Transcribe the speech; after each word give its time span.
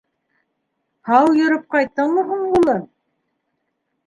—Һау 1.09 1.29
йөрөп 1.41 1.67
ҡайттыңмы 1.75 2.25
һуң, 2.31 2.43
улым? 2.61 2.83